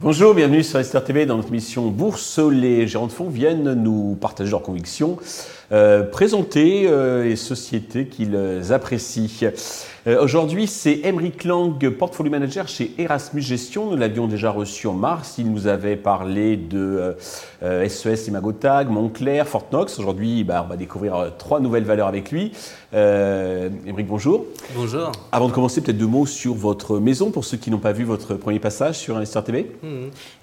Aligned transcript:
Bonjour, 0.00 0.34
bienvenue 0.34 0.62
sur 0.62 0.78
Esther 0.78 1.02
TV 1.02 1.26
dans 1.26 1.38
notre 1.38 1.50
mission 1.50 1.88
Bourse. 1.88 2.38
Les 2.38 2.86
gérants 2.86 3.06
de 3.06 3.12
fonds 3.12 3.30
viennent 3.30 3.72
nous 3.72 4.16
partager 4.20 4.50
leurs 4.50 4.62
convictions, 4.62 5.18
euh, 5.74 6.04
présenter 6.04 6.84
euh, 6.86 7.24
les 7.24 7.34
sociétés 7.34 8.06
qu'ils 8.06 8.36
apprécient. 8.70 9.50
Euh, 10.06 10.22
aujourd'hui, 10.22 10.68
c'est 10.68 11.00
Emeric 11.02 11.42
Lang, 11.42 11.90
portfolio 11.90 12.30
manager 12.30 12.68
chez 12.68 12.92
Erasmus 12.96 13.40
Gestion. 13.40 13.90
Nous 13.90 13.96
l'avions 13.96 14.28
déjà 14.28 14.50
reçu 14.50 14.86
en 14.86 14.92
mars. 14.92 15.34
Il 15.38 15.50
nous 15.50 15.66
avait 15.66 15.96
parlé 15.96 16.56
de 16.56 17.16
SES, 17.60 18.28
Imagotag, 18.28 18.88
Montclair, 18.88 19.48
Fortnox. 19.48 19.98
Aujourd'hui, 19.98 20.44
bah, 20.44 20.62
on 20.64 20.68
va 20.68 20.76
découvrir 20.76 21.32
trois 21.38 21.58
nouvelles 21.58 21.84
valeurs 21.84 22.06
avec 22.06 22.30
lui. 22.30 22.52
Euh, 22.94 23.68
bonjour. 24.06 24.46
Bonjour. 24.76 25.10
Avant 25.32 25.48
de 25.48 25.52
commencer, 25.52 25.80
peut-être 25.80 25.98
deux 25.98 26.06
mots 26.06 26.26
sur 26.26 26.54
votre 26.54 27.00
maison 27.00 27.32
pour 27.32 27.44
ceux 27.44 27.56
qui 27.56 27.70
n'ont 27.70 27.78
pas 27.78 27.92
vu 27.92 28.04
votre 28.04 28.34
premier 28.34 28.60
passage 28.60 28.98
sur 28.98 29.16
Investor 29.16 29.42
TV. 29.42 29.72
Mmh. 29.82 29.88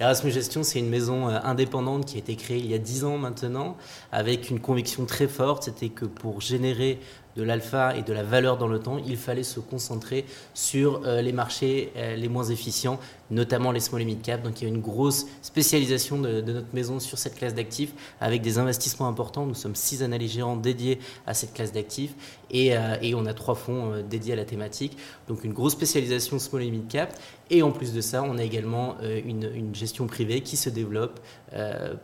Erasmus 0.01 0.31
Gestion, 0.31 0.63
c'est 0.63 0.79
une 0.79 0.89
maison 0.89 1.29
euh, 1.29 1.37
indépendante 1.43 2.05
qui 2.05 2.17
a 2.17 2.19
été 2.19 2.35
créée 2.35 2.57
il 2.57 2.69
y 2.69 2.73
a 2.73 2.77
dix 2.77 3.05
ans 3.05 3.17
maintenant, 3.17 3.77
avec 4.11 4.49
une 4.49 4.59
conviction 4.59 5.05
très 5.05 5.20
forte, 5.27 5.63
c'était 5.63 5.89
que 5.89 6.05
pour 6.05 6.41
générer 6.41 6.99
de 7.35 7.43
l'alpha 7.43 7.95
et 7.95 8.03
de 8.03 8.13
la 8.13 8.23
valeur 8.23 8.57
dans 8.57 8.67
le 8.67 8.79
temps, 8.79 8.97
il 8.97 9.17
fallait 9.17 9.43
se 9.43 9.59
concentrer 9.59 10.25
sur 10.53 11.01
euh, 11.05 11.21
les 11.21 11.31
marchés 11.31 11.91
euh, 11.95 12.15
les 12.15 12.27
moins 12.27 12.43
efficients, 12.45 12.99
notamment 13.29 13.71
les 13.71 13.79
small 13.79 14.01
et 14.01 14.05
mid 14.05 14.21
cap. 14.21 14.43
Donc 14.43 14.61
il 14.61 14.67
y 14.67 14.67
a 14.67 14.73
une 14.73 14.81
grosse 14.81 15.25
spécialisation 15.41 16.19
de, 16.19 16.41
notre 16.41 16.73
maison 16.73 16.99
sur 16.99 17.17
cette 17.17 17.35
classe 17.35 17.55
d'actifs 17.55 17.93
avec 18.19 18.41
des 18.41 18.57
investissements 18.57 19.07
importants. 19.07 19.45
Nous 19.45 19.55
sommes 19.55 19.75
six 19.75 20.03
analystes 20.03 20.35
gérants 20.35 20.57
dédiés 20.57 20.99
à 21.25 21.33
cette 21.33 21.53
classe 21.53 21.71
d'actifs 21.71 22.13
et, 22.49 22.75
euh, 22.75 22.97
et, 23.01 23.15
on 23.15 23.25
a 23.25 23.33
trois 23.33 23.55
fonds 23.55 24.03
dédiés 24.09 24.33
à 24.33 24.35
la 24.35 24.45
thématique. 24.45 24.97
Donc 25.27 25.43
une 25.43 25.53
grosse 25.53 25.73
spécialisation 25.73 26.39
small 26.39 26.63
et 26.63 26.71
mid 26.71 26.87
cap. 26.87 27.13
Et 27.49 27.63
en 27.63 27.71
plus 27.71 27.93
de 27.93 27.99
ça, 27.99 28.23
on 28.23 28.37
a 28.37 28.43
également 28.43 28.95
une, 29.01 29.51
une 29.53 29.75
gestion 29.75 30.07
privée 30.07 30.39
qui 30.39 30.55
se 30.55 30.69
développe 30.69 31.19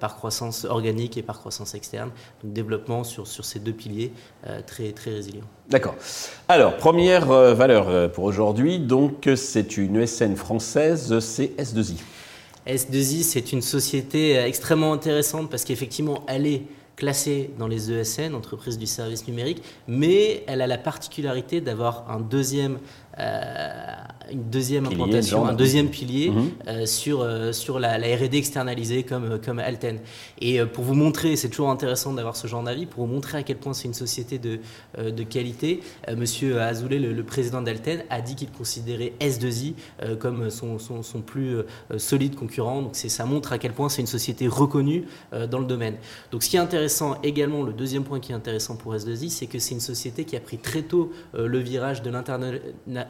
par 0.02 0.18
croissance 0.18 0.66
organique 0.66 1.16
et 1.16 1.24
par 1.24 1.40
croissance 1.40 1.74
externe. 1.74 2.12
Donc 2.44 2.52
développement 2.52 3.06
sur, 3.06 3.28
sur 3.28 3.46
ces 3.46 3.60
deux 3.60 3.72
piliers 3.72 4.12
très, 4.66 4.92
très 4.92 5.17
D'accord. 5.70 5.96
Alors, 6.48 6.78
première 6.78 7.32
euh, 7.32 7.54
valeur 7.54 7.90
euh, 7.90 8.08
pour 8.08 8.24
aujourd'hui, 8.24 8.80
donc 8.80 9.30
c'est 9.36 9.78
une 9.78 9.98
ESN 9.98 10.36
française, 10.36 11.20
c'est 11.20 11.52
S2I. 11.58 11.96
S2I, 12.68 13.24
c'est 13.24 13.52
une 13.54 13.62
société 13.62 14.38
euh, 14.38 14.46
extrêmement 14.46 14.94
intéressante 14.94 15.50
parce 15.50 15.64
qu'effectivement, 15.64 16.24
elle 16.28 16.48
est 16.48 16.64
classée 16.96 17.52
dans 17.60 17.68
les 17.68 17.92
ESN, 17.92 18.34
entreprises 18.34 18.78
du 18.78 18.88
service 18.88 19.28
numérique, 19.28 19.62
mais 19.88 20.44
elle 20.48 20.62
a 20.62 20.68
la 20.68 20.78
particularité 20.78 21.62
d'avoir 21.62 22.10
un 22.10 22.20
deuxième 22.20 22.80
une 24.32 24.50
deuxième 24.50 24.86
implantation, 24.86 25.46
un 25.46 25.54
deuxième 25.54 25.90
pilier 25.90 26.30
mhm. 26.30 26.50
euh, 26.68 26.86
sur, 26.86 27.22
euh, 27.22 27.52
sur 27.52 27.80
la, 27.80 27.98
R&D 27.98 28.38
externalisée 28.38 29.04
comme, 29.04 29.40
comme 29.44 29.60
Alten. 29.60 30.00
Et 30.40 30.64
pour 30.66 30.84
vous 30.84 30.94
montrer, 30.94 31.36
c'est 31.36 31.50
toujours 31.50 31.70
intéressant 31.70 32.14
d'avoir 32.14 32.36
ce 32.36 32.48
genre 32.48 32.64
d'avis, 32.64 32.86
pour 32.86 33.06
vous 33.06 33.12
montrer 33.12 33.40
à 33.40 33.44
quel 33.44 33.58
point 33.58 33.74
c'est 33.74 33.88
une 33.88 33.94
société 33.94 34.40
de, 34.40 34.60
de 34.98 35.24
qualité, 35.24 35.82
Monsieur 36.16 36.62
Azoulay, 36.62 37.00
le, 37.00 37.24
président 37.24 37.62
d'Alten, 37.62 38.04
a 38.10 38.22
dit 38.22 38.36
qu'il 38.36 38.52
considérait 38.52 39.14
S2I 39.20 39.74
comme 40.20 40.50
son, 40.50 40.80
son, 40.80 41.04
son 41.04 41.22
plus 41.22 41.58
solide 41.98 42.36
concurrent. 42.36 42.82
Donc 42.82 42.96
ça 42.96 43.26
montre 43.26 43.54
à 43.54 43.58
quel 43.58 43.74
point 43.74 43.90
c'est 43.90 44.02
une 44.02 44.08
société 44.08 44.48
reconnue 44.48 45.06
dans 45.50 45.60
le 45.60 45.66
domaine. 45.66 45.96
Donc 46.32 46.44
ce 46.44 46.50
qui 46.50 46.56
est 46.56 46.60
intéressant 46.60 47.18
également, 47.24 47.64
le 47.64 47.74
deuxième 47.74 48.04
point 48.04 48.20
qui 48.20 48.32
est 48.32 48.36
intéressant 48.36 48.76
pour 48.76 48.96
S2I, 48.96 49.30
c'est 49.30 49.48
que 49.48 49.60
c'est 49.60 49.74
une 49.74 49.82
société 49.82 50.24
qui 50.24 50.36
a 50.36 50.40
pris 50.40 50.58
très 50.58 50.84
tôt 50.84 51.12
le 51.34 51.60
virage 51.60 52.02
de 52.02 52.10
l'internet 52.10 52.62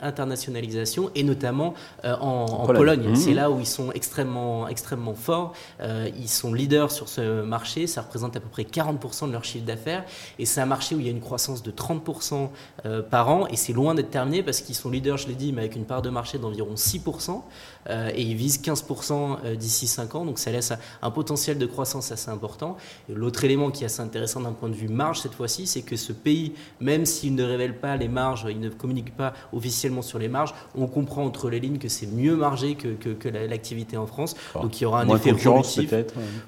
internationalisation 0.02 1.12
et 1.16 1.24
notamment 1.24 1.74
euh, 2.06 2.16
en, 2.20 2.66
Pologne. 2.66 3.10
Mmh. 3.10 3.16
C'est 3.16 3.34
là 3.34 3.50
où 3.50 3.60
ils 3.60 3.68
sont 3.68 3.92
extrêmement, 3.92 4.68
extrêmement 4.68 5.16
forts. 5.16 5.54
Euh, 5.82 6.10
ils 6.18 6.30
sont 6.30 6.54
leaders 6.54 6.92
sur 6.92 7.08
ce 7.10 7.42
marché. 7.42 7.88
Ça 7.88 8.02
représente 8.02 8.36
à 8.36 8.40
peu 8.40 8.50
près 8.50 8.64
40% 8.64 9.28
de 9.28 9.32
leur 9.32 9.44
chiffre 9.44 9.66
d'affaires. 9.66 10.04
Et 10.40 10.46
c'est 10.46 10.62
un 10.62 10.66
marché 10.66 10.96
où 10.96 11.00
il 11.00 11.06
y 11.06 11.10
a 11.10 11.12
une 11.12 11.22
croissance 11.22 11.64
de 11.64 11.72
30% 11.72 12.50
euh, 12.86 13.02
par 13.02 13.30
an. 13.30 13.48
Et 13.48 13.56
c'est 13.56 13.74
loin 13.74 13.96
d'être 13.96 14.12
terminé 14.12 14.44
parce 14.44 14.62
qu'ils 14.62 14.76
sont 14.76 14.90
leaders, 14.90 15.18
je 15.18 15.28
l'ai 15.28 15.36
dit, 15.36 15.54
mais 15.54 15.62
avec 15.62 15.76
une 15.76 15.86
part 15.86 16.02
de 16.02 16.10
marché 16.10 16.38
d'environ 16.38 16.76
6%. 16.76 17.42
Et 17.90 18.22
ils 18.22 18.36
visent 18.36 18.60
15% 18.62 19.56
d'ici 19.56 19.88
5 19.88 20.16
ans. 20.16 20.26
Donc 20.26 20.40
ça 20.40 20.52
laisse 20.52 20.74
un 21.02 21.12
potentiel 21.12 21.58
de 21.58 21.66
croissance 21.66 22.12
assez 22.12 22.30
important. 22.30 22.78
L'autre 23.10 23.44
élément 23.44 23.72
qui 23.72 23.84
est 23.84 23.88
assez 23.88 24.02
intéressant 24.02 24.42
d'un 24.42 24.54
point 24.54 24.70
de 24.70 24.76
vue 24.76 24.88
marge 24.88 25.20
cette 25.20 25.34
fois-ci, 25.34 25.68
c'est 25.68 25.82
que 25.82 25.96
ce 25.96 26.14
pays, 26.14 26.54
même 26.80 27.06
s'il 27.06 27.36
ne 27.36 27.44
révèle 27.44 27.78
pas 27.78 27.98
les 27.98 28.08
marges, 28.08 28.46
il 28.50 28.60
ne 28.60 28.70
communique 28.70 29.16
pas 29.16 29.34
officiellement 29.54 30.02
sur 30.02 30.20
les 30.20 30.28
marges. 30.28 30.54
On 30.76 30.88
comprend 30.88 31.26
entre 31.26 31.50
les 31.50 31.60
lignes 31.60 31.78
que 31.78 31.90
c'est 31.90 32.08
mieux 32.08 32.36
margé 32.36 32.76
que, 32.76 32.90
que, 32.90 33.28
l'activité 33.30 33.98
en 33.98 34.08
France. 34.08 34.36
Donc 34.54 34.80
il 34.80 34.84
y 34.84 34.86
aura 34.86 35.02
un 35.02 35.06
moins 35.06 35.18
effet 35.18 35.32
de 35.32 35.36
concurrence 35.36 35.80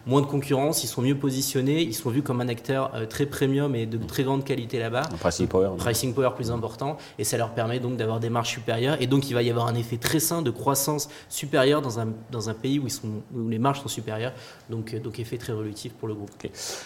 Moins 0.06 0.22
de 0.22 0.26
concurrence, 0.26 0.84
ils 0.84 0.88
sont 0.88 1.02
mieux 1.02 1.18
positionnés, 1.18 1.82
ils 1.82 1.94
sont 1.96 2.10
vus 2.10 2.22
comme 2.22 2.42
un 2.42 2.48
acteur 2.48 2.92
euh, 2.96 3.06
très 3.06 3.26
premium 3.26 3.76
et 3.76 3.86
de 3.86 3.98
très 3.98 4.24
grande 4.24 4.44
qualité 4.44 4.80
là-bas. 4.80 5.04
Un 5.12 5.18
pricing 5.18 5.48
power. 5.48 5.70
Pricing 5.78 6.14
power 6.14 6.32
plus 6.36 6.52
important 6.52 6.98
et 7.18 7.24
ça 7.24 7.38
leur 7.38 7.52
permet 7.52 7.80
donc 7.80 7.98
d'avoir 7.98 8.20
des 8.20 8.30
marges 8.30 8.50
supérieures 8.50 8.98
et 9.02 9.08
donc 9.08 9.30
il 9.30 9.34
va 9.34 9.42
y 9.42 9.50
avoir 9.50 9.68
un 9.68 9.76
effet 9.76 9.98
très 9.98 10.20
sain 10.20 10.42
de 10.42 10.52
croissance 10.52 11.10
supérieure 11.30 11.82
dans 11.82 12.00
un, 12.00 12.08
dans 12.32 12.50
un 12.50 12.54
pays 12.54 12.80
où, 12.80 12.88
ils 12.88 12.92
sont, 12.92 13.08
où 13.34 13.48
les 13.48 13.60
marges 13.60 13.82
sont 13.82 13.88
supérieures. 13.88 14.34
Donc, 14.70 14.94
euh, 14.94 15.00
donc 15.00 15.20
effet 15.20 15.38
très 15.38 15.54
relatif 15.54 15.94
pour 15.94 16.08
le 16.08 16.16
groupe. 16.16 16.32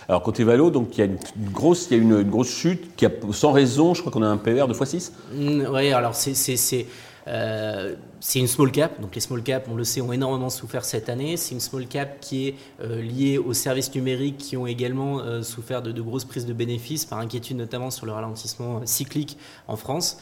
Alors 0.07 0.21
côté 0.21 0.43
Valo, 0.43 0.69
donc 0.69 0.97
il 0.97 0.99
y 0.99 1.01
a 1.01 1.05
une 1.05 1.17
grosse, 1.51 1.87
il 1.89 1.97
y 1.97 1.99
a 1.99 2.03
une, 2.03 2.23
grosse 2.23 2.49
chute 2.49 2.95
qui 2.95 3.05
a 3.05 3.11
sans 3.31 3.51
raison, 3.51 3.93
je 3.93 4.01
crois 4.01 4.11
qu'on 4.11 4.23
a 4.23 4.27
un 4.27 4.37
PER 4.37 4.67
de 4.67 4.73
x6 4.73 5.11
Oui, 5.71 5.91
alors 5.91 6.13
c'est 6.13 6.33
euh, 7.27 7.95
c'est 8.19 8.39
une 8.39 8.47
small 8.47 8.71
cap, 8.71 8.99
donc 9.01 9.15
les 9.15 9.21
small 9.21 9.43
caps, 9.43 9.67
on 9.69 9.75
le 9.75 9.83
sait, 9.83 10.01
ont 10.01 10.11
énormément 10.11 10.49
souffert 10.49 10.83
cette 10.85 11.09
année. 11.09 11.37
C'est 11.37 11.53
une 11.53 11.59
small 11.59 11.87
cap 11.87 12.19
qui 12.19 12.47
est 12.47 12.55
euh, 12.81 13.01
liée 13.01 13.37
aux 13.37 13.53
services 13.53 13.93
numériques 13.93 14.37
qui 14.37 14.57
ont 14.57 14.67
également 14.67 15.19
euh, 15.19 15.41
souffert 15.41 15.81
de, 15.81 16.01
grosses 16.01 16.25
prises 16.25 16.45
de 16.45 16.53
bénéfices, 16.53 17.05
par 17.05 17.19
inquiétude 17.19 17.57
notamment 17.57 17.91
sur 17.91 18.05
le 18.05 18.11
ralentissement 18.11 18.81
cyclique 18.85 19.37
en 19.67 19.75
France. 19.75 20.17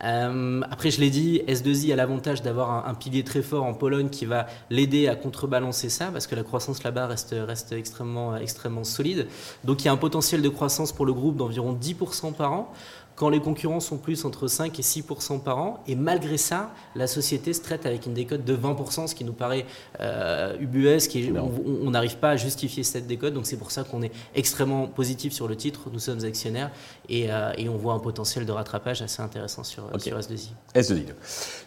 Après, 0.00 0.90
je 0.90 1.00
l'ai 1.00 1.10
dit, 1.10 1.42
S2I 1.48 1.92
a 1.92 1.96
l'avantage 1.96 2.42
d'avoir 2.42 2.86
un, 2.88 2.94
pilier 2.94 3.24
très 3.24 3.42
fort 3.42 3.64
en 3.64 3.74
Pologne 3.74 4.08
qui 4.08 4.26
va 4.26 4.46
l'aider 4.70 5.08
à 5.08 5.16
contrebalancer 5.16 5.88
ça, 5.88 6.06
parce 6.12 6.26
que 6.26 6.34
la 6.34 6.42
croissance 6.42 6.82
là-bas 6.82 7.06
reste, 7.06 7.34
reste 7.36 7.72
extrêmement, 7.72 8.36
extrêmement 8.36 8.84
solide. 8.84 9.26
Donc 9.64 9.82
il 9.82 9.86
y 9.86 9.88
a 9.88 9.92
un 9.92 9.96
potentiel 9.96 10.42
de 10.42 10.48
croissance 10.48 10.92
pour 10.92 11.06
le 11.06 11.12
groupe 11.12 11.36
d'environ 11.36 11.74
10% 11.74 12.34
par 12.34 12.52
an 12.52 12.72
quand 13.18 13.30
les 13.30 13.40
concurrents 13.40 13.80
sont 13.80 13.96
plus 13.96 14.24
entre 14.24 14.46
5 14.46 14.78
et 14.78 14.82
6 14.82 15.04
par 15.44 15.58
an. 15.58 15.82
Et 15.88 15.96
malgré 15.96 16.36
ça, 16.36 16.70
la 16.94 17.08
société 17.08 17.52
se 17.52 17.60
traite 17.60 17.84
avec 17.84 18.06
une 18.06 18.14
décote 18.14 18.44
de 18.44 18.54
20 18.54 19.08
ce 19.08 19.14
qui 19.14 19.24
nous 19.24 19.32
paraît 19.32 19.66
euh, 20.00 20.56
ubuesque. 20.60 21.16
Et 21.16 21.32
on 21.36 21.90
n'arrive 21.90 22.18
pas 22.18 22.30
à 22.30 22.36
justifier 22.36 22.84
cette 22.84 23.08
décote. 23.08 23.34
Donc 23.34 23.46
c'est 23.46 23.56
pour 23.56 23.72
ça 23.72 23.82
qu'on 23.82 24.02
est 24.02 24.12
extrêmement 24.36 24.86
positif 24.86 25.32
sur 25.32 25.48
le 25.48 25.56
titre. 25.56 25.88
Nous 25.92 25.98
sommes 25.98 26.24
actionnaires 26.24 26.70
et, 27.08 27.26
euh, 27.28 27.50
et 27.58 27.68
on 27.68 27.76
voit 27.76 27.94
un 27.94 27.98
potentiel 27.98 28.46
de 28.46 28.52
rattrapage 28.52 29.02
assez 29.02 29.20
intéressant 29.20 29.64
sur, 29.64 29.82
sur 30.00 30.16
S2I. 30.16 30.50
S2I. 30.76 31.06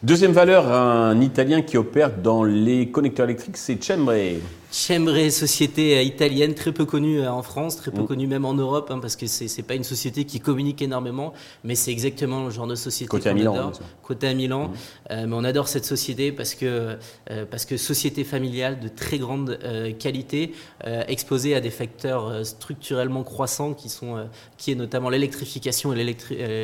Deuxième 0.02 0.32
valeur, 0.32 0.72
un 0.72 1.20
Italien 1.20 1.64
qui 1.64 1.78
opère 1.78 2.16
dans 2.16 2.46
les 2.46 2.90
connecteurs 2.92 3.26
électriques, 3.26 3.58
c'est 3.58 3.84
Cembre. 3.84 4.14
Chembre, 4.72 5.30
société 5.30 5.98
euh, 5.98 6.02
italienne 6.02 6.56
très 6.56 6.72
peu 6.72 6.86
connue 6.86 7.20
euh, 7.20 7.32
en 7.32 7.44
France, 7.44 7.76
très 7.76 7.92
peu 7.92 8.04
mm. 8.04 8.08
connue 8.08 8.28
même 8.28 8.46
en 8.46 8.54
Europe, 8.54 8.90
hein, 8.90 9.00
parce 9.00 9.18
que 9.18 9.28
c'est 9.28 9.46
n'est 9.58 9.64
pas 9.64 9.76
une 9.76 9.84
société 9.84 10.24
qui 10.24 10.40
communique 10.40 10.82
énormément, 10.82 11.34
mais 11.66 11.76
c'est 11.76 11.92
exactement 11.92 12.46
le 12.46 12.52
genre 12.52 12.68
de 12.68 12.76
société 12.76 13.10
qu'on 13.10 13.20
adore. 13.20 13.74
Côté 14.02 14.28
à 14.28 14.34
Milan, 14.34 14.70
mm. 14.70 14.74
euh, 15.12 15.28
mais 15.28 15.36
on 15.36 15.44
adore 15.44 15.68
cette 15.68 15.84
société 15.84 16.32
parce 16.32 16.56
que 16.56 16.98
parce 17.50 17.66
que 17.66 17.76
société 17.76 18.24
familiale 18.24 18.80
de 18.80 18.88
très 18.88 19.18
grande 19.18 19.60
qualité, 20.00 20.54
exposée 21.08 21.56
à 21.56 21.62
des 21.62 21.70
facteurs 21.70 22.46
structurellement 22.46 23.24
croissants 23.24 23.74
qui 23.74 23.90
sont 23.90 24.26
qui 24.58 24.72
est 24.72 24.76
notamment 24.76 25.10
l'électrification 25.10 25.94
et 25.94 25.98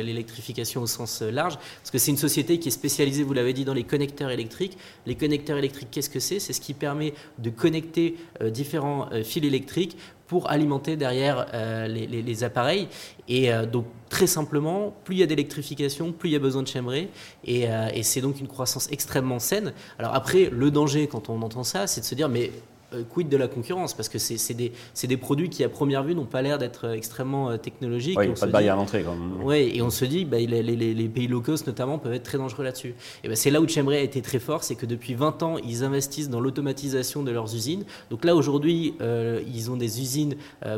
l'électrification 0.02 0.82
au 0.82 0.86
sens 0.86 1.22
large, 1.22 1.56
parce 1.56 1.90
que 1.90 1.98
c'est 1.98 2.10
une 2.10 2.16
société 2.16 2.58
qui 2.58 2.68
est 2.68 2.72
spécialisée, 2.72 3.22
vous 3.22 3.32
l'avez 3.32 3.52
dit, 3.52 3.64
dans 3.64 3.74
les 3.74 3.84
connecteurs 3.84 4.30
électriques. 4.30 4.76
Les 5.06 5.14
connecteurs 5.14 5.58
électriques, 5.58 5.88
qu'est-ce 5.90 6.10
que 6.10 6.20
c'est? 6.20 6.38
C'est 6.38 6.52
ce 6.52 6.60
qui 6.60 6.74
permet 6.74 7.14
de 7.38 7.50
connecter 7.50 7.97
euh, 8.40 8.50
différents 8.50 9.08
euh, 9.12 9.22
fils 9.22 9.44
électriques 9.44 9.96
pour 10.26 10.50
alimenter 10.50 10.96
derrière 10.96 11.46
euh, 11.54 11.86
les, 11.86 12.44
appareils. 12.44 12.88
Et 13.28 13.50
donc, 13.72 13.86
très 14.10 14.26
simplement, 14.26 14.94
plus 15.04 15.16
il 15.16 15.18
y 15.20 15.22
a 15.22 15.26
d'électrification, 15.26 16.12
plus 16.12 16.28
il 16.28 16.32
y 16.32 16.36
a 16.36 16.38
besoin 16.38 16.62
de 16.62 16.68
chambrer. 16.68 17.08
Et, 17.46 17.62
et 17.94 18.02
c'est 18.02 18.20
donc 18.20 18.38
une 18.38 18.46
croissance 18.46 18.92
extrêmement 18.92 19.38
saine. 19.38 19.72
Alors 19.98 20.14
après, 20.14 20.50
le 20.52 20.70
danger 20.70 21.06
quand 21.06 21.30
on 21.30 21.40
entend 21.40 21.64
ça, 21.64 21.86
c'est 21.86 22.02
de 22.02 22.06
se 22.06 22.14
dire, 22.14 22.28
mais 22.28 22.50
quid 23.10 23.28
de 23.28 23.36
la 23.36 23.48
concurrence 23.48 23.94
Parce 23.94 24.08
que 24.08 24.18
c'est 24.18 24.54
des, 24.54 24.72
des, 25.02 25.16
produits 25.16 25.48
qui, 25.48 25.64
à 25.64 25.68
première 25.68 26.02
vue, 26.02 26.14
n'ont 26.14 26.24
pas 26.24 26.42
l'air 26.42 26.58
d'être 26.58 26.86
euh, 26.86 26.92
extrêmement 26.92 27.50
euh, 27.50 27.56
technologiques. 27.56 28.18
Oui, 28.18 28.28
pas 28.28 28.46
de 28.46 28.52
barrière 28.52 28.74
à 28.74 28.76
l'entrée. 28.76 29.04
Oui, 29.42 29.72
et 29.74 29.82
on 29.82 29.90
se 29.90 30.04
dit, 30.04 30.24
bah, 30.24 30.38
les, 30.38 30.62
les, 30.62 31.08
pays 31.08 31.26
low 31.26 31.40
cost 31.40 31.66
notamment 31.66 31.98
peuvent 31.98 32.14
être 32.14 32.22
très 32.22 32.38
dangereux 32.38 32.64
là-dessus. 32.64 32.94
Et 33.24 33.28
ben, 33.28 33.36
c'est 33.36 33.50
là 33.50 33.60
où 33.60 33.68
Chemray 33.68 33.98
a 33.98 34.02
été 34.02 34.22
très 34.22 34.38
fort, 34.38 34.64
c'est 34.64 34.74
que 34.74 34.86
depuis 34.86 35.14
20 35.14 35.42
ans, 35.42 35.56
ils 35.58 35.84
investissent 35.84 36.30
dans 36.30 36.40
l'automatisation 36.40 37.22
de 37.22 37.30
leurs 37.30 37.54
usines. 37.54 37.84
Donc 38.10 38.24
là, 38.24 38.34
aujourd'hui, 38.34 38.94
ils 39.00 39.70
ont 39.70 39.76
des 39.76 40.00
usines 40.00 40.36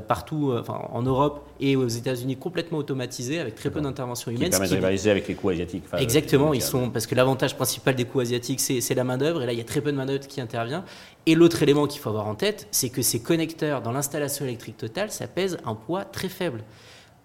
partout 0.08 0.52
enfin, 0.58 0.80
en 0.92 1.02
Europe 1.02 1.46
et 1.60 1.76
aux 1.76 1.88
États-Unis 1.88 2.36
complètement 2.36 2.78
automatisées, 2.78 3.38
avec 3.38 3.54
très 3.54 3.70
peu 3.70 3.80
d'intervention 3.80 4.30
humaine. 4.30 4.44
Qui 4.44 4.50
permet 4.50 4.68
de 4.68 4.74
rivaliser 4.74 5.10
avec 5.10 5.28
les 5.28 5.34
coûts 5.34 5.50
asiatiques. 5.50 5.84
Exactement, 5.98 6.54
ils 6.54 6.62
sont, 6.62 6.90
parce 6.90 7.06
que 7.06 7.14
l'avantage 7.14 7.56
principal 7.56 7.94
des 7.94 8.04
coûts 8.04 8.20
asiatiques, 8.20 8.60
c'est 8.60 8.94
la 8.94 9.04
main-d'œuvre, 9.04 9.42
et 9.42 9.46
là, 9.46 9.52
il 9.52 9.58
y 9.58 9.62
a 9.62 9.64
très 9.64 9.80
peu 9.80 9.92
de 9.92 9.96
main-d'œuvre 9.96 10.26
qui 10.26 10.40
intervient. 10.40 10.84
Et 11.26 11.34
l'autre 11.34 11.62
élément 11.62 11.86
qu'il 12.00 12.04
faut 12.04 12.10
avoir 12.10 12.26
en 12.26 12.34
tête, 12.34 12.66
c'est 12.70 12.88
que 12.88 13.02
ces 13.02 13.20
connecteurs 13.20 13.82
dans 13.82 13.92
l'installation 13.92 14.46
électrique 14.46 14.78
totale, 14.78 15.10
ça 15.10 15.26
pèse 15.26 15.58
un 15.66 15.74
poids 15.74 16.04
très 16.04 16.28
faible. 16.28 16.64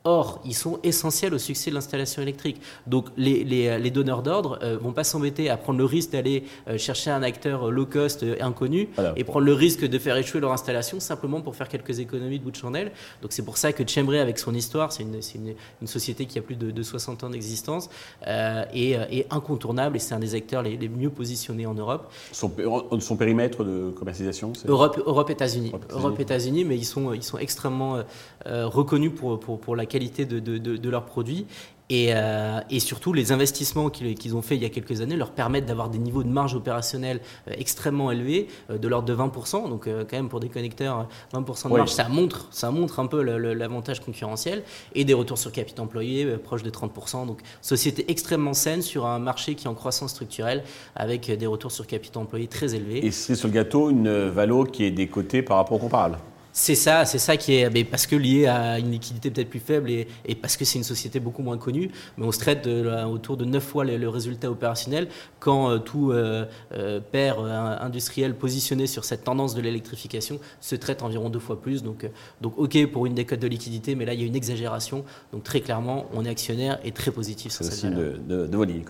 Or, 0.08 0.40
ils 0.46 0.54
sont 0.54 0.78
essentiels 0.84 1.34
au 1.34 1.40
succès 1.40 1.72
de 1.72 1.76
l'installation 1.76 2.22
électrique. 2.22 2.62
Donc, 2.86 3.08
les, 3.18 3.44
les, 3.44 3.90
donneurs 3.90 4.22
d'ordre 4.22 4.60
ne 4.62 4.68
euh, 4.68 4.78
vont 4.78 4.94
pas 4.94 5.04
s'embêter 5.04 5.50
à 5.50 5.58
prendre 5.58 5.80
le 5.80 5.86
risque 5.86 6.12
d'aller 6.12 6.44
euh, 6.68 6.78
chercher 6.78 7.10
un 7.10 7.24
acteur 7.24 7.72
low 7.72 7.88
cost 7.88 8.22
euh, 8.22 8.36
inconnu 8.40 8.88
et 9.16 9.24
prendre 9.24 9.48
le 9.48 9.54
risque 9.54 9.84
de 9.84 9.98
faire 9.98 10.16
échouer 10.16 10.40
leur 10.42 10.52
installation 10.52 11.00
simplement 11.00 11.42
pour 11.42 11.56
faire 11.56 11.68
quelques 11.70 12.00
économies 12.00 12.38
de 12.38 12.44
bout 12.44 12.52
de 12.52 12.56
chandelle. 12.56 12.92
Donc, 13.24 13.34
c'est 13.34 13.44
pour 13.44 13.58
ça 13.58 13.74
que 13.74 13.84
Chemray, 13.88 14.20
avec 14.20 14.38
son 14.38 14.54
histoire, 14.54 14.92
c'est 14.92 15.02
une, 15.02 15.16
une, 15.16 15.56
une, 15.82 15.88
société 15.88 16.28
qui 16.28 16.38
a 16.38 16.44
plus 16.44 16.56
de, 16.56 16.70
de 16.70 16.84
60 16.84 17.24
ans 17.24 17.30
d'existence, 17.32 17.90
est, 18.28 18.92
est, 18.92 19.26
incontournable 19.32 19.96
et 19.96 20.00
c'est 20.00 20.14
un 20.14 20.20
des 20.20 20.36
acteurs 20.36 20.62
les, 20.62 20.78
les, 20.78 20.90
mieux 20.90 21.10
positionnés 21.10 21.66
en 21.66 21.74
Europe. 21.74 22.12
Son, 22.32 22.52
son 23.00 23.16
périmètre 23.16 23.64
de 23.64 23.90
commercialisation 23.90 24.54
Europe, 24.68 25.02
Europe, 25.04 25.32
États-Unis. 25.32 25.72
Europe, 25.90 26.20
États-Unis, 26.20 26.64
mais 26.64 26.78
ils 26.78 26.86
sont, 26.86 27.14
ils 27.14 27.24
sont 27.24 27.40
extrêmement 27.40 28.04
reconnus 28.46 29.12
pour, 29.16 29.40
pour, 29.40 29.60
pour 29.60 29.76
la 29.76 29.86
qualité 29.86 29.95
de, 30.00 30.40
de, 30.40 30.90
leurs 30.90 31.06
produits. 31.06 31.46
Et, 31.90 32.08
euh, 32.16 32.62
et, 32.72 32.80
surtout, 32.80 33.14
les 33.14 33.32
investissements 33.32 33.92
qu'ils 33.92 34.36
ont 34.36 34.42
fait 34.42 34.56
il 34.56 34.64
y 34.64 34.66
a 34.66 34.70
quelques 34.70 35.02
années 35.02 35.16
leur 35.16 35.30
permettent 35.32 35.68
d'avoir 35.68 35.90
des 35.90 36.00
niveaux 36.00 36.24
de 36.24 36.30
marge 36.30 36.56
opérationnelle 36.56 37.20
euh, 37.48 37.54
extrêmement 37.58 38.12
élevés, 38.12 38.48
euh, 38.72 38.80
de 38.80 38.88
l'ordre 38.88 39.08
de 39.08 39.16
20%. 39.16 39.70
Donc, 39.70 39.86
quand 39.86 40.14
même, 40.14 40.30
pour 40.30 40.40
des 40.40 40.50
connecteurs, 40.50 41.08
20% 41.34 41.70
de 41.70 41.78
marge, 41.78 41.92
ça, 41.92 42.10
montre, 42.10 42.48
ça 42.50 42.72
montre 42.72 43.00
un 43.00 43.06
peu 43.06 43.22
l'avantage 43.22 44.00
concurrentiel. 44.00 44.64
Et 44.96 45.06
des 45.06 45.14
retours 45.14 45.38
sur 45.38 45.52
capital 45.52 45.86
employé 45.86 46.26
proches 46.38 46.64
de 46.64 46.72
30%. 46.72 47.28
Donc, 47.28 47.42
société 47.62 48.10
extrêmement 48.10 48.54
saine 48.54 48.82
sur 48.82 49.06
un 49.06 49.20
marché 49.20 49.54
qui 49.54 49.66
est 49.66 49.70
en 49.70 49.76
croissance 49.76 50.12
structurelle 50.12 50.64
avec 50.96 51.30
des 51.30 51.48
retours 51.48 51.72
sur 51.72 51.86
capital 51.86 52.24
employé 52.24 52.48
très 52.48 52.74
élevés. 52.74 53.06
Et 53.06 53.12
c'est 53.12 53.36
sur 53.36 53.48
le 53.48 53.54
gâteau 53.54 53.92
une 53.92 54.30
valo 54.30 54.64
qui 54.64 54.86
est 54.86 54.92
décotée 54.92 55.44
par 55.44 55.58
rapport 55.58 55.78
au 55.78 55.82
comparable 55.82 56.18
c'est 56.58 56.76
ça, 56.76 57.04
c'est 57.04 57.18
ça 57.20 57.36
qui 57.36 57.54
est 57.54 57.84
parce 57.84 58.08
que 58.08 58.16
lié 58.16 58.48
à 58.48 58.80
une 58.80 58.90
liquidité 58.90 59.30
peut-être 59.30 59.50
plus 59.50 59.60
faible 59.60 59.90
et, 59.92 60.08
parce 60.42 60.56
que 60.56 60.64
c'est 60.64 60.78
une 60.78 60.86
société 60.86 61.20
beaucoup 61.20 61.42
moins 61.42 61.58
connue, 61.58 61.92
mais 62.18 62.26
on 62.26 62.32
se 62.32 62.40
traite 62.40 62.66
autour 62.66 63.36
de 63.36 63.44
9 63.44 63.62
fois 63.62 63.84
le, 63.84 64.08
résultat 64.08 64.50
opérationnel 64.50 65.10
quand 65.42 65.70
euh, 65.70 65.80
tout 65.80 66.12
euh, 66.12 66.46
euh, 66.72 67.02
père 67.02 67.42
industriel 67.42 68.36
positionné 68.36 68.88
sur 68.88 69.04
cette 69.04 69.26
tendance 69.26 69.54
de 69.54 69.60
l'électrification 69.60 70.40
se 70.62 70.78
traite 70.78 71.04
environ 71.04 71.30
deux 71.30 71.40
fois 71.40 71.62
plus. 71.62 71.84
Donc, 71.84 72.10
donc 72.40 72.58
ok 72.58 72.90
pour 72.90 73.06
une 73.06 73.16
décote 73.16 73.42
de 73.42 73.48
liquidité, 73.48 73.96
mais 73.96 74.06
là 74.06 74.14
il 74.14 74.22
y 74.22 74.24
a 74.24 74.26
une 74.26 74.36
exagération. 74.38 75.04
Donc 75.34 75.44
très 75.44 75.60
clairement, 75.60 76.06
on 76.14 76.24
est 76.24 76.30
actionnaire 76.30 76.80
et 76.86 76.94
très 76.94 77.12
positif 77.12 77.52
sur 77.52 77.66
cette 77.66 77.92
valeur. 77.92 78.14
De, 78.30 78.48
de, 78.48 78.66
de 78.66 78.86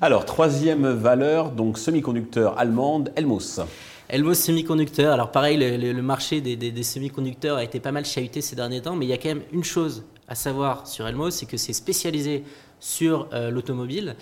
Alors 0.00 0.26
troisième 0.26 0.86
valeur, 0.86 1.50
donc 1.50 1.76
semi-conducteur 1.76 2.56
allemande, 2.56 3.10
Elmos. 3.16 3.60
Elmos 4.08 4.34
Semiconducteur, 4.34 5.14
alors 5.14 5.30
pareil, 5.30 5.56
le, 5.56 6.02
marché 6.02 6.42
des, 6.42 6.82
semi-conducteurs 6.82 7.56
a 7.56 7.64
été 7.64 7.80
pas 7.80 7.90
mal 7.90 8.04
chahuté 8.04 8.42
ces 8.42 8.54
derniers 8.54 8.82
temps, 8.82 8.96
mais 8.96 9.06
il 9.06 9.08
y 9.08 9.14
a 9.14 9.18
quand 9.18 9.30
même 9.30 9.42
une 9.50 9.64
chose 9.64 10.04
à 10.28 10.34
savoir 10.34 10.86
sur 10.86 11.06
Elmos, 11.06 11.30
c'est 11.30 11.46
que 11.46 11.56
c'est 11.56 11.72
spécialisé 11.72 12.44
sur 12.80 13.28
euh, 13.32 13.50
l'automobile. 13.50 14.16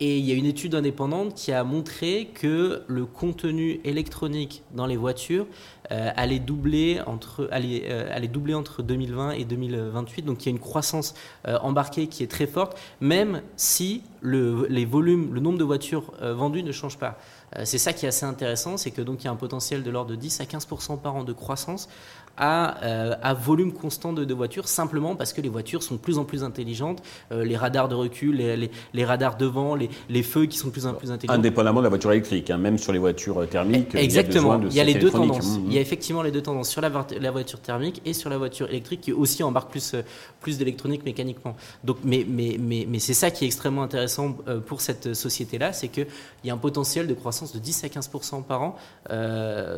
Et 0.00 0.18
il 0.18 0.24
y 0.24 0.32
a 0.32 0.34
une 0.34 0.46
étude 0.46 0.74
indépendante 0.74 1.34
qui 1.34 1.52
a 1.52 1.62
montré 1.62 2.30
que 2.34 2.82
le 2.88 3.06
contenu 3.06 3.80
électronique 3.84 4.62
dans 4.74 4.86
les 4.86 4.96
voitures 4.96 5.46
euh, 5.92 6.10
allait, 6.16 6.40
doubler 6.40 7.00
entre, 7.06 7.48
allait, 7.52 7.84
euh, 7.86 8.08
allait, 8.12 8.26
doubler 8.28 8.54
entre 8.54 8.82
2020 8.82 9.32
et 9.32 9.44
2028. 9.44 10.22
Donc 10.22 10.42
il 10.42 10.46
y 10.46 10.48
a 10.48 10.50
une 10.50 10.60
croissance 10.60 11.14
embarquée 11.44 12.08
qui 12.08 12.24
est 12.24 12.30
très 12.30 12.48
forte, 12.48 12.76
même 13.00 13.42
si 13.56 14.02
le, 14.20 14.66
les 14.68 14.84
volumes, 14.84 15.32
le 15.32 15.40
nombre 15.40 15.58
de 15.58 15.64
voitures 15.64 16.12
vendues 16.20 16.64
ne 16.64 16.72
change 16.72 16.98
pas. 16.98 17.18
Euh, 17.56 17.64
c'est 17.64 17.78
ça 17.78 17.92
qui 17.92 18.06
est 18.06 18.08
assez 18.08 18.26
intéressant, 18.26 18.76
c'est 18.76 18.90
que 18.90 19.02
donc 19.02 19.22
il 19.22 19.26
y 19.26 19.28
a 19.28 19.32
un 19.32 19.36
potentiel 19.36 19.82
de 19.82 19.90
l'ordre 19.90 20.10
de 20.10 20.16
10 20.16 20.40
à 20.40 20.44
15% 20.44 20.98
par 21.00 21.16
an 21.16 21.24
de 21.24 21.32
croissance 21.32 21.88
à, 22.36 22.82
euh, 22.84 23.14
à 23.22 23.34
volume 23.34 23.72
constant 23.72 24.12
de, 24.12 24.24
de, 24.24 24.34
voitures, 24.34 24.68
simplement 24.68 25.14
parce 25.14 25.32
que 25.32 25.40
les 25.40 25.48
voitures 25.48 25.82
sont 25.82 25.94
de 25.94 26.00
plus 26.00 26.18
en 26.18 26.24
plus 26.24 26.42
intelligentes, 26.42 27.02
euh, 27.32 27.44
les 27.44 27.56
radars 27.56 27.88
de 27.88 27.94
recul, 27.94 28.36
les, 28.36 28.70
les, 28.92 29.04
radars 29.04 29.36
devant, 29.36 29.74
les, 29.74 29.88
les, 30.08 30.22
feux 30.22 30.46
qui 30.46 30.58
sont 30.58 30.68
de 30.68 30.72
plus 30.72 30.86
en 30.86 30.94
plus 30.94 31.10
intelligents. 31.10 31.34
Indépendamment 31.34 31.80
de 31.80 31.84
la 31.84 31.90
voiture 31.90 32.10
électrique, 32.12 32.50
hein, 32.50 32.58
même 32.58 32.78
sur 32.78 32.92
les 32.92 32.98
voitures 32.98 33.42
euh, 33.42 33.46
thermiques. 33.46 33.94
Exactement, 33.94 34.60
il 34.60 34.74
y 34.74 34.80
a, 34.80 34.84
les 34.84 34.94
deux 34.94 35.10
tendances. 35.10 35.58
Mmh. 35.58 35.64
Il 35.68 35.74
y 35.74 35.78
a 35.78 35.80
effectivement 35.80 36.22
les 36.22 36.32
deux 36.32 36.42
tendances 36.42 36.68
sur 36.68 36.80
la, 36.80 36.90
la, 37.20 37.30
voiture 37.30 37.60
thermique 37.60 38.02
et 38.04 38.12
sur 38.12 38.30
la 38.30 38.38
voiture 38.38 38.68
électrique 38.68 39.02
qui 39.02 39.12
aussi 39.12 39.42
embarque 39.42 39.70
plus, 39.70 39.94
plus 40.40 40.58
d'électronique 40.58 41.04
mécaniquement. 41.04 41.56
Donc, 41.84 41.98
mais 42.04 42.26
mais, 42.28 42.56
mais, 42.58 42.86
mais 42.88 42.98
c'est 42.98 43.14
ça 43.14 43.30
qui 43.30 43.44
est 43.44 43.46
extrêmement 43.46 43.82
intéressant 43.82 44.36
pour 44.66 44.80
cette 44.80 45.14
société-là, 45.14 45.72
c'est 45.72 45.88
qu'il 45.88 46.06
y 46.44 46.50
a 46.50 46.54
un 46.54 46.58
potentiel 46.58 47.06
de 47.06 47.14
croissance 47.14 47.52
de 47.52 47.58
10 47.58 47.84
à 47.84 47.88
15 47.88 48.10
par 48.48 48.62
an, 48.62 48.76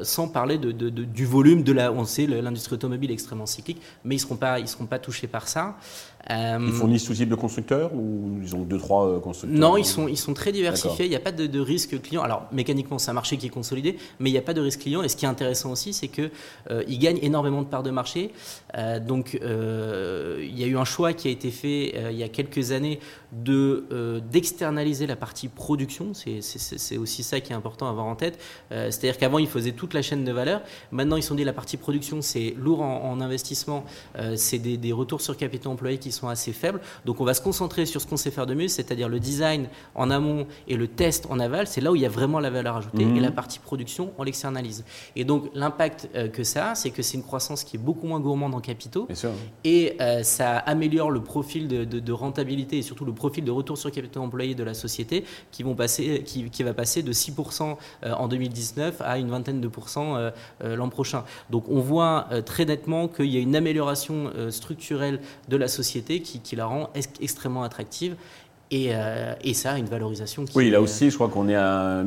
sans 0.02 0.28
parler 0.28 0.58
de, 0.58 0.72
de, 0.72 0.88
du 0.88 1.26
volume 1.26 1.62
de 1.62 1.72
la, 1.72 1.92
on 1.92 2.04
sait, 2.04 2.26
l'industrie 2.46 2.74
automobile 2.74 3.10
est 3.10 3.14
extrêmement 3.14 3.46
cyclique, 3.46 3.80
mais 4.04 4.14
ils 4.14 4.18
ne 4.18 4.22
seront, 4.22 4.36
pas, 4.36 4.58
ils 4.58 4.68
seront 4.68 4.86
pas 4.86 4.98
touchés 4.98 5.26
par 5.26 5.48
ça. 5.48 5.76
Euh, 6.30 6.58
ils 6.60 6.72
fournissent 6.72 7.04
tout 7.04 7.14
type 7.14 7.28
de 7.28 7.36
constructeurs 7.36 7.94
ou 7.94 8.40
ils 8.42 8.56
ont 8.56 8.62
deux, 8.62 8.78
trois 8.78 9.06
euh, 9.06 9.20
constructeurs 9.20 9.58
Non, 9.58 9.76
ils 9.76 9.84
sont, 9.84 10.08
ils 10.08 10.16
sont 10.16 10.34
très 10.34 10.50
diversifiés. 10.50 11.04
Il 11.04 11.10
n'y 11.10 11.16
a 11.16 11.20
pas 11.20 11.30
de, 11.30 11.60
risque 11.60 12.00
client. 12.02 12.22
Alors, 12.22 12.46
mécaniquement, 12.52 12.98
c'est 12.98 13.10
un 13.10 13.14
marché 13.14 13.36
qui 13.36 13.46
est 13.46 13.50
consolidé, 13.50 13.96
mais 14.18 14.30
il 14.30 14.32
n'y 14.32 14.38
a 14.38 14.42
pas 14.42 14.54
de 14.54 14.60
risque 14.60 14.80
client. 14.80 15.02
Et 15.02 15.08
ce 15.08 15.16
qui 15.16 15.24
est 15.24 15.28
intéressant 15.28 15.70
aussi, 15.70 15.92
c'est 15.92 16.08
qu'ils 16.08 16.30
euh, 16.70 16.82
gagnent 16.88 17.20
énormément 17.22 17.62
de 17.62 17.66
parts 17.66 17.82
de 17.82 17.90
marché. 17.90 18.32
donc, 19.06 19.38
il 19.40 20.58
y 20.58 20.64
a 20.64 20.66
eu 20.66 20.76
un 20.76 20.84
choix 20.84 21.12
qui 21.12 21.28
a 21.28 21.30
été 21.30 21.50
fait 21.50 21.94
il 22.10 22.16
y 22.16 22.22
a 22.22 22.28
quelques 22.28 22.72
années 22.72 22.98
de 23.32 24.20
d'externaliser 24.30 25.06
la 25.06 25.16
partie 25.16 25.48
production. 25.48 26.12
C'est 26.14 26.98
aussi 26.98 27.22
ça 27.22 27.40
qui 27.40 27.52
est 27.52 27.56
important 27.56 27.86
à 27.86 27.90
avoir 27.90 28.06
en 28.06 28.16
tête. 28.16 28.38
C'est-à-dire 28.70 29.18
qu'avant, 29.18 29.38
ils 29.38 29.48
faisaient 29.48 29.72
toute 29.72 29.94
la 29.94 30.02
chaîne 30.02 30.24
de 30.24 30.32
valeur. 30.32 30.62
Maintenant, 30.90 31.16
ils 31.16 31.22
sont 31.22 31.34
dit 31.34 31.44
la 31.44 31.52
partie 31.52 31.76
production, 31.76 32.22
c'est 32.22 32.35
lourd 32.56 32.82
en, 32.82 33.20
investissement. 33.20 33.84
c'est 34.36 34.58
des, 34.58 34.76
des, 34.76 34.92
retours 34.92 35.20
sur 35.20 35.36
capital 35.36 35.72
employé 35.72 35.98
qui 35.98 36.12
sont 36.12 36.28
assez 36.28 36.52
faibles. 36.52 36.80
Donc 37.04 37.20
on 37.20 37.24
va 37.24 37.34
se 37.34 37.40
concentrer 37.40 37.86
sur 37.86 38.00
ce 38.00 38.06
qu'on 38.06 38.16
sait 38.16 38.30
faire 38.30 38.46
de 38.46 38.54
mieux, 38.54 38.68
c'est-à-dire 38.68 39.08
le 39.08 39.20
design 39.20 39.68
en 39.94 40.10
amont 40.10 40.46
et 40.68 40.76
le 40.76 40.88
test 40.88 41.26
en 41.30 41.40
aval. 41.40 41.66
C'est 41.66 41.80
là 41.80 41.92
où 41.92 41.96
il 41.96 42.02
y 42.02 42.06
a 42.06 42.10
vraiment 42.10 42.40
la 42.40 42.50
valeur 42.50 42.76
ajoutée. 42.76 43.02
Et 43.02 43.20
la 43.20 43.30
partie 43.30 43.58
production, 43.58 44.12
on 44.18 44.22
l'externalise. 44.22 44.84
Et 45.14 45.24
donc 45.24 45.50
l'impact 45.54 46.08
euh, 46.14 46.28
que 46.28 46.44
ça 46.44 46.70
a, 46.70 46.74
c'est 46.74 46.90
que 46.90 47.02
c'est 47.02 47.16
une 47.16 47.22
croissance 47.22 47.64
qui 47.64 47.76
est 47.76 47.80
beaucoup 47.80 48.06
moins 48.06 48.20
gourmande 48.20 48.54
en 48.54 48.60
capitaux. 48.60 49.08
Et 49.64 49.96
euh, 50.00 50.22
ça 50.22 50.58
améliore 50.58 51.10
le 51.10 51.22
profil 51.22 51.68
de, 51.68 52.12
rentabilité 52.12 52.78
et 52.78 52.82
surtout 52.82 53.04
le 53.04 53.12
profil 53.12 53.44
de 53.44 53.50
retour 53.50 53.76
sur 53.76 53.90
capital 53.90 54.22
employé 54.22 54.54
de 54.54 54.64
la 54.64 54.74
société 54.74 55.24
qui, 55.50 55.62
vont 55.62 55.74
passer, 55.74 56.22
qui, 56.24 56.48
qui 56.50 56.62
va 56.62 56.72
passer 56.72 57.02
de 57.02 57.12
6% 57.12 57.76
euh, 58.04 58.12
en 58.12 58.28
2019 58.28 59.02
à 59.02 59.18
une 59.18 59.28
vingtaine 59.28 59.60
de 59.60 59.68
pourcents 59.68 60.16
l'an 60.62 60.88
prochain. 60.88 61.24
Donc 61.50 61.68
on 61.68 61.80
voit 61.80 62.25
très 62.44 62.64
nettement 62.64 63.08
qu'il 63.08 63.26
y 63.26 63.36
a 63.36 63.40
une 63.40 63.56
amélioration 63.56 64.30
structurelle 64.50 65.20
de 65.48 65.56
la 65.56 65.68
société 65.68 66.20
qui, 66.20 66.56
la 66.56 66.66
rend 66.66 66.90
extrêmement 67.20 67.62
attractive. 67.62 68.16
Et, 68.70 68.88
euh, 68.90 69.34
et, 69.44 69.54
ça 69.54 69.72
a 69.72 69.78
une 69.78 69.86
valorisation 69.86 70.44
qui 70.44 70.56
Oui, 70.56 70.70
là 70.70 70.80
aussi, 70.80 71.10
je 71.10 71.14
crois 71.14 71.28
qu'on 71.28 71.48
est 71.48 71.54
à, 71.54 71.98
à 71.98 72.02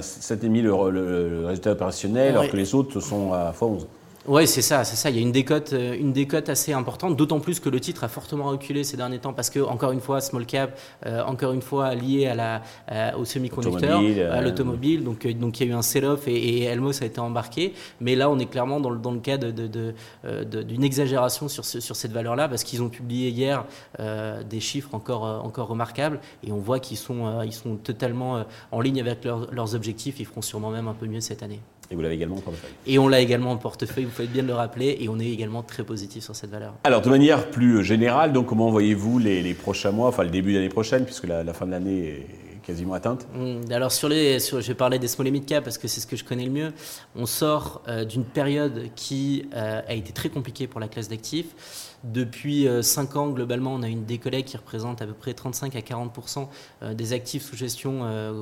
7,5 0.00 0.62
le, 0.62 0.90
le, 0.90 1.46
résultat 1.46 1.72
opérationnel, 1.72 2.30
alors 2.30 2.48
que 2.48 2.56
les 2.56 2.74
autres 2.74 3.00
sont 3.00 3.32
à 3.32 3.52
x11. 3.52 3.86
Oui, 4.26 4.46
c'est 4.46 4.62
ça, 4.62 4.84
c'est 4.84 4.96
ça. 4.96 5.10
Il 5.10 5.16
y 5.16 5.18
a 5.18 5.22
une 5.22 5.32
décote, 5.32 5.74
euh, 5.74 5.94
une 5.98 6.14
décote 6.14 6.48
assez 6.48 6.72
importante, 6.72 7.14
d'autant 7.14 7.40
plus 7.40 7.60
que 7.60 7.68
le 7.68 7.78
titre 7.78 8.04
a 8.04 8.08
fortement 8.08 8.44
reculé 8.44 8.82
ces 8.82 8.96
derniers 8.96 9.18
temps 9.18 9.34
parce 9.34 9.50
que, 9.50 9.60
encore 9.60 9.92
une 9.92 10.00
fois, 10.00 10.22
small 10.22 10.46
cap, 10.46 10.78
euh, 11.04 11.22
encore 11.24 11.52
une 11.52 11.60
fois 11.60 11.94
lié 11.94 12.26
à 12.26 12.34
la, 12.34 12.62
euh, 12.90 13.12
au 13.18 13.26
semi-conducteur, 13.26 14.00
à 14.32 14.40
l'automobile. 14.40 15.04
Donc, 15.04 15.26
donc, 15.26 15.60
il 15.60 15.66
y 15.66 15.70
a 15.70 15.72
eu 15.74 15.76
un 15.76 15.82
sell-off 15.82 16.26
et, 16.26 16.62
Elmos 16.64 17.02
a 17.02 17.04
été 17.04 17.20
embarqué. 17.20 17.74
Mais 18.00 18.16
là, 18.16 18.30
on 18.30 18.38
est 18.38 18.46
clairement 18.46 18.80
dans 18.80 18.88
le, 18.88 18.98
dans 18.98 19.12
le 19.12 19.20
cas 19.20 19.36
d'une 19.36 19.52
de, 19.52 19.94
de, 20.24 20.84
exagération 20.84 21.48
sur, 21.48 21.64
sur 21.64 21.96
cette 21.96 22.12
valeur-là 22.12 22.48
parce 22.48 22.64
qu'ils 22.64 22.82
ont 22.82 22.88
publié 22.88 23.28
hier 23.28 23.64
des 23.98 24.60
chiffres 24.60 24.94
encore, 24.94 25.44
encore 25.44 25.68
remarquables 25.68 26.20
et 26.46 26.52
on 26.52 26.58
voit 26.58 26.78
qu'ils 26.78 26.96
sont, 26.96 27.42
ils 27.42 27.52
sont 27.52 27.76
totalement 27.76 28.44
en 28.70 28.80
ligne 28.80 29.00
avec 29.00 29.24
leurs 29.24 29.74
objectifs. 29.74 30.20
Ils 30.20 30.26
feront 30.26 30.42
sûrement 30.42 30.70
même 30.70 30.88
un 30.88 30.94
peu 30.94 31.06
mieux 31.06 31.20
cette 31.20 31.42
année. 31.42 31.60
Et 31.90 31.94
vous 31.94 32.00
l'avez 32.00 32.14
également 32.14 32.36
en 32.36 32.40
portefeuille. 32.40 32.70
Et 32.86 32.98
on 32.98 33.08
l'a 33.08 33.20
également 33.20 33.52
en 33.52 33.56
portefeuille, 33.56 34.04
vous 34.04 34.10
faites 34.10 34.32
bien 34.32 34.42
de 34.42 34.48
le 34.48 34.54
rappeler, 34.54 34.96
et 35.00 35.08
on 35.08 35.18
est 35.18 35.28
également 35.28 35.62
très 35.62 35.84
positif 35.84 36.24
sur 36.24 36.34
cette 36.34 36.50
valeur. 36.50 36.74
Alors, 36.84 37.02
de 37.02 37.10
manière 37.10 37.50
plus 37.50 37.84
générale, 37.84 38.32
donc 38.32 38.46
comment 38.46 38.70
voyez-vous 38.70 39.18
les, 39.18 39.54
prochains 39.54 39.92
mois, 39.92 40.08
enfin 40.08 40.24
le 40.24 40.30
début 40.30 40.52
de 40.52 40.58
l'année 40.58 40.68
prochaine, 40.68 41.04
puisque 41.04 41.26
la, 41.26 41.44
fin 41.52 41.66
de 41.66 41.70
l'année 41.72 42.08
est 42.08 42.53
quasiment 42.66 42.94
atteinte. 42.94 43.26
Mmh, 43.34 43.72
alors 43.72 43.92
sur 43.92 44.08
les, 44.08 44.40
sur, 44.40 44.60
je 44.60 44.68
vais 44.68 44.74
parler 44.74 44.98
des 44.98 45.08
small 45.08 45.28
et 45.28 45.30
mid 45.30 45.46
cap 45.46 45.64
parce 45.64 45.78
que 45.78 45.88
c'est 45.88 46.00
ce 46.00 46.06
que 46.06 46.16
je 46.16 46.24
connais 46.24 46.44
le 46.44 46.50
mieux. 46.50 46.72
On 47.16 47.26
sort 47.26 47.82
d'une 48.08 48.24
période 48.24 48.88
qui 48.96 49.46
a 49.52 49.94
été 49.94 50.12
très 50.12 50.28
compliquée 50.28 50.66
pour 50.66 50.80
la 50.80 50.88
classe 50.88 51.08
d'actifs. 51.08 51.94
Depuis 52.04 52.68
5 52.82 53.16
ans, 53.16 53.28
globalement, 53.30 53.72
on 53.72 53.82
a 53.82 53.88
une 53.88 54.04
décollègue 54.04 54.44
qui 54.44 54.56
représente 54.58 55.00
à 55.00 55.06
peu 55.06 55.14
près 55.14 55.32
35 55.32 55.74
à 55.74 55.80
40% 55.80 56.48
des 56.92 57.12
actifs 57.14 57.44
sous 57.44 57.56
gestion 57.56 58.00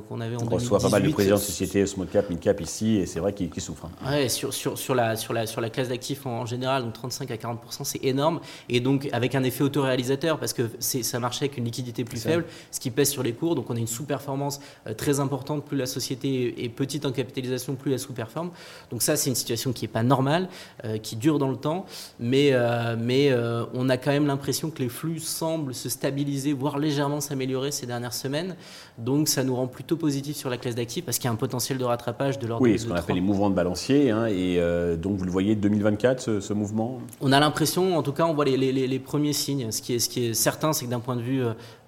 qu'on 0.09 0.21
avait 0.21 0.35
en 0.35 0.41
2018. 0.41 0.47
On 0.51 0.75
reçoit 0.75 0.79
pas 0.81 0.89
mal 0.89 1.03
de 1.07 1.13
présidents 1.13 1.37
de 1.37 1.41
sociétés 1.41 1.87
small 1.87 2.09
cap, 2.09 2.29
mid 2.29 2.41
cap 2.41 2.61
ici, 2.61 2.97
et 2.97 3.07
c'est 3.07 3.21
vrai 3.21 3.33
qu'ils 3.33 3.49
souffrent. 3.61 3.87
Hein. 3.87 4.11
Ouais, 4.11 4.29
sur, 4.29 4.53
sur, 4.53 4.79
sur, 4.79 4.95
la, 4.95 5.17
sur, 5.17 5.33
la, 5.33 5.47
sur 5.47 5.61
la 5.61 5.71
classe 5.71 5.89
d'actifs 5.89 6.27
en, 6.27 6.45
général, 6.47 6.83
donc 6.83 6.95
35 6.95 7.31
à 7.31 7.37
40 7.37 7.61
c'est 7.85 8.05
énorme. 8.05 8.41
Et 8.69 8.81
donc, 8.81 9.09
avec 9.13 9.35
un 9.35 9.43
effet 9.45 9.63
autoréalisateur, 9.63 10.39
parce 10.39 10.53
que 10.53 10.71
ça 10.81 11.19
marchait 11.21 11.47
avec 11.47 11.57
une 11.57 11.65
liquidité 11.65 12.05
plus 12.05 12.21
faible, 12.21 12.45
ce 12.71 12.81
qui 12.81 12.91
pèse 12.91 13.11
sur 13.11 13.23
les 13.23 13.33
cours. 13.33 13.55
Donc, 13.55 13.71
on 13.71 13.77
a 13.77 13.79
une 13.79 13.87
sous-performance 14.13 14.61
euh, 14.87 14.95
très 14.95 15.21
importante. 15.21 15.65
Plus 15.65 15.77
la 15.77 15.87
société 15.87 16.65
est 16.65 16.69
petite 16.69 17.07
en 17.07 17.13
capitalisation, 17.13 17.75
plus 17.75 17.93
elle 17.93 17.99
sous-performe. 17.99 18.51
Donc, 18.91 19.03
ça, 19.03 19.17
c'est 19.17 19.31
une 19.31 19.37
situation 19.37 19.73
qui 19.73 19.85
n'est 19.85 19.93
pas 19.93 20.03
normale, 20.03 20.49
euh, 20.85 20.99
qui 20.99 21.17
dure 21.17 21.39
dans 21.39 21.49
le 21.49 21.57
temps. 21.57 21.87
Mais, 22.21 22.51
euh, 22.53 22.97
mais 22.99 23.33
on 23.75 23.89
a 23.89 23.97
quand 23.97 24.11
même 24.11 24.27
l'impression 24.27 24.71
que 24.71 24.83
les 24.83 24.89
flux 24.89 25.19
semblent 25.19 25.75
se 25.75 25.89
stabiliser, 25.89 26.53
voire 26.53 26.79
légèrement 26.79 27.21
s'améliorer 27.21 27.71
ces 27.73 27.87
dernières 27.87 28.13
semaines. 28.13 28.57
Donc, 28.99 29.29
ça 29.29 29.43
nous 29.45 29.55
rend 29.55 29.67
plutôt 29.67 29.97
positif 29.97 30.37
sur 30.37 30.51
la 30.51 30.59
classe 30.59 30.75
d'actifs 30.75 31.05
parce 31.05 31.19
qu'il 31.19 31.27
y 31.27 31.29
a 31.29 31.33
un 31.33 31.37
potentiel 31.37 31.79
de 31.79 31.85
rattrapage 31.85 32.39
de 32.39 32.47
l'ordre 32.47 32.63
oui, 32.63 32.79
ce 32.79 32.87
qu'on 32.87 32.95
appelle 32.95 33.17
les 33.17 33.21
mouvements 33.21 33.51
de 33.51 33.55
balancier. 33.55 34.11
Hein, 34.11 34.27
et 34.27 34.61
donc, 34.97 35.17
vous 35.17 35.25
le 35.25 35.31
voyez 35.31 35.55
2024, 35.55 36.21
ce, 36.21 36.41
ce 36.41 36.53
mouvement? 36.53 37.01
On 37.21 37.33
a 37.33 37.41
l'impression, 37.41 37.97
en 37.97 38.03
tout 38.03 38.13
cas, 38.13 38.25
on 38.25 38.35
voit 38.35 38.45
les, 38.45 38.57
les, 38.57 38.87
les 38.87 38.99
premiers 38.99 39.33
signes. 39.33 39.71
Ce 39.73 39.81
qui 39.81 39.95
est, 39.95 39.99
ce 39.99 40.09
qui 40.09 40.27
est 40.27 40.35
certain, 40.35 40.73
c'est 40.73 40.85
que 40.85 40.91
d'un 40.91 41.01
point 41.01 41.17
de 41.17 41.23
vue 41.23 41.43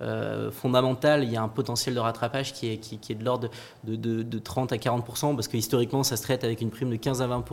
euh, 0.05 0.51
fondamental, 0.51 1.25
il 1.25 1.31
y 1.31 1.37
a 1.37 1.43
un 1.43 1.49
potentiel 1.49 1.95
de 1.95 2.01
rattrapage 2.01 2.14
qui 2.55 2.73
est, 2.73 2.79
qui, 2.79 3.13
est 3.13 3.15
de 3.15 3.25
l'ordre 3.25 3.51
de, 3.85 3.97
de, 3.97 4.23
de, 4.23 4.39
30 4.39 4.73
à 4.73 4.79
40 4.79 5.05
parce 5.37 5.49
que 5.49 5.57
historiquement, 5.57 6.03
ça 6.03 6.17
se 6.17 6.23
traite 6.23 6.45
avec 6.45 6.61
une 6.61 6.71
prime 6.71 6.91
de 6.91 6.97
15 6.97 7.23
à 7.23 7.27
20 7.27 7.45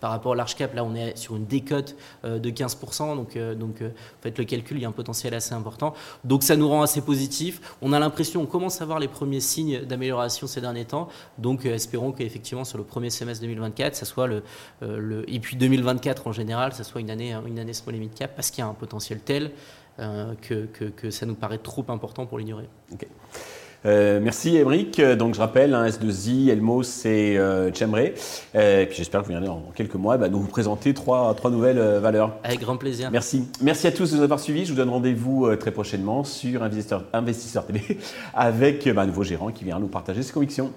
par 0.00 0.10
rapport 0.10 0.32
au 0.32 0.34
large 0.34 0.54
cap. 0.54 0.74
Là, 0.74 0.84
on 0.84 0.94
est 0.94 1.16
sur 1.16 1.36
une 1.36 1.46
décote 1.46 1.96
euh, 2.24 2.38
de 2.38 2.50
15 2.50 2.78
donc, 3.16 3.36
euh, 3.36 3.54
donc 3.54 3.82
faites 4.20 4.38
le 4.38 4.44
calcul, 4.44 4.76
il 4.78 4.82
y 4.82 4.84
a 4.84 4.88
un 4.88 4.92
potentiel 4.92 5.34
assez 5.34 5.54
important. 5.54 5.94
Donc, 6.24 6.42
ça 6.42 6.56
nous 6.56 6.68
rend 6.68 6.82
assez 6.82 7.00
positif. 7.00 7.60
On 7.82 7.92
a 7.92 7.98
l'impression, 7.98 8.42
on 8.42 8.46
commence 8.46 8.80
à 8.80 8.84
voir 8.84 8.98
les 8.98 9.08
premiers 9.08 9.40
signes 9.40 9.80
d'amélioration 9.80 10.46
ces 10.46 10.60
derniers 10.60 10.84
temps. 10.84 11.08
Donc, 11.38 11.66
espérons 11.66 12.12
qu'effectivement, 12.12 12.64
sur 12.64 12.78
le 12.78 12.84
premier 12.84 13.10
semestre 13.10 13.42
2024, 13.42 13.94
ça 13.96 14.04
soit 14.04 14.28
et 14.82 15.40
puis 15.40 15.56
2024 15.56 16.26
en 16.26 16.32
général, 16.32 16.72
ça 16.72 16.84
soit 16.84 17.00
une 17.00 17.10
année, 17.10 17.36
une 17.46 17.58
année 17.58 17.72
small 17.72 17.94
et 17.94 17.98
mid 17.98 18.14
cap 18.14 18.34
parce 18.34 18.50
qu'il 18.50 18.62
y 18.62 18.66
a 18.66 18.70
un 18.70 18.74
potentiel 18.74 19.20
tel 19.20 19.52
euh, 20.00 20.34
que, 20.40 21.10
ça 21.10 21.24
nous 21.24 21.36
paraît 21.36 21.58
trop 21.58 21.84
important 21.88 22.26
pour 22.26 22.38
l'ignorer. 22.38 22.68
Euh, 23.86 24.18
merci 24.22 24.56
Émeric. 24.56 25.00
Donc 25.00 25.34
je 25.34 25.40
rappelle, 25.40 25.74
hein, 25.74 25.86
S2I, 25.86 26.50
Elmos 26.50 27.04
et 27.04 27.36
euh, 27.36 27.70
euh, 27.84 28.82
et 28.82 28.86
puis 28.86 28.96
j'espère 28.96 29.20
que 29.20 29.26
vous 29.26 29.32
viendrez 29.32 29.50
en 29.50 29.62
quelques 29.74 29.94
mois 29.94 30.16
bah, 30.16 30.28
nous 30.28 30.40
vous 30.40 30.48
présenter 30.48 30.94
trois, 30.94 31.34
trois 31.34 31.50
nouvelles 31.50 31.98
valeurs. 31.98 32.36
Avec 32.42 32.60
grand 32.60 32.76
plaisir. 32.76 33.10
Merci. 33.10 33.46
Merci 33.60 33.86
à 33.86 33.92
tous 33.92 34.12
de 34.12 34.16
nous 34.16 34.22
avoir 34.22 34.40
suivis. 34.40 34.64
Je 34.64 34.70
vous 34.70 34.78
donne 34.78 34.88
rendez-vous 34.88 35.54
très 35.56 35.70
prochainement 35.70 36.24
sur 36.24 36.62
Investisseur, 36.62 37.04
Investisseur 37.12 37.66
TV 37.66 37.98
avec 38.34 38.88
bah, 38.88 39.02
un 39.02 39.06
nouveau 39.06 39.22
gérant 39.22 39.50
qui 39.50 39.64
vient 39.64 39.78
nous 39.78 39.88
partager 39.88 40.22
ses 40.22 40.32
convictions. 40.32 40.72